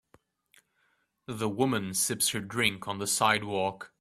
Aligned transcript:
The 1.27 1.47
woman 1.47 1.93
sips 1.93 2.29
her 2.29 2.39
drink 2.39 2.87
on 2.87 2.97
the 2.97 3.05
sidewalk. 3.05 3.89